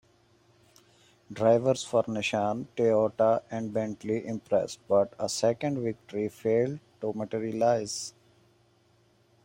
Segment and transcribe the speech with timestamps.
[1.31, 8.11] Drives for Nissan, Toyota and Bentley impressed, but a second victory failed to materialise.